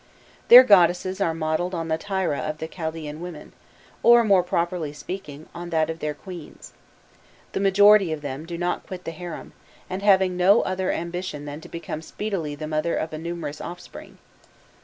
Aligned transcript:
Their 0.47 0.63
goddesses 0.63 1.21
are 1.21 1.35
modelled 1.35 1.75
on 1.75 1.87
the 1.87 1.97
tyra 1.99 2.39
of 2.49 2.57
the 2.57 2.67
Chaldaen 2.67 3.19
women, 3.19 3.51
or, 4.01 4.23
more 4.23 4.41
properly 4.41 4.93
speaking, 4.93 5.47
on 5.53 5.69
that 5.69 5.91
of 5.91 5.99
their 5.99 6.15
queens. 6.15 6.73
The 7.51 7.59
majority 7.59 8.11
of 8.11 8.21
them 8.23 8.47
do 8.47 8.57
not 8.57 8.87
quit 8.87 9.03
the 9.05 9.11
harem, 9.11 9.53
and 9.91 10.01
have 10.01 10.21
no 10.21 10.63
other 10.63 10.91
ambition 10.91 11.45
than 11.45 11.61
to 11.61 11.69
become 11.69 12.01
speedily 12.01 12.55
the 12.55 12.65
mother 12.65 12.95
of 12.95 13.13
a 13.13 13.19
numerous 13.19 13.61
offspring. 13.61 14.17